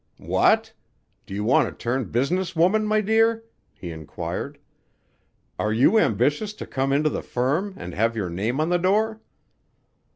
[0.17, 0.73] "What!
[1.27, 4.57] Do you want to turn business woman, my dear?" he inquired.
[5.59, 9.21] "Are you ambitious to come into the firm and have your name on the door?"